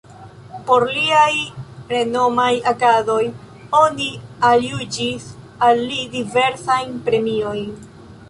[0.67, 1.33] Por liaj
[1.89, 3.19] renomaj agadoj
[3.81, 4.09] oni
[4.49, 5.27] aljuĝis
[5.67, 7.63] al li diversajn premiojn.